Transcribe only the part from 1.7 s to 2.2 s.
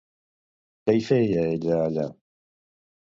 allà?